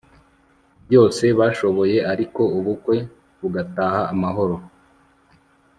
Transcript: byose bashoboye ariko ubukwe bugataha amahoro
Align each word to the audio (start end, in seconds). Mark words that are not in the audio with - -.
byose 0.85 1.23
bashoboye 1.39 1.97
ariko 2.11 2.41
ubukwe 2.57 2.95
bugataha 3.39 4.01
amahoro 4.13 4.55